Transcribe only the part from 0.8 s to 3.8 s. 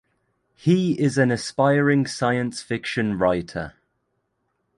is an aspiring science fiction writer.